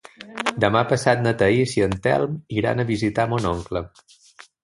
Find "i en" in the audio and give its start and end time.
1.79-1.93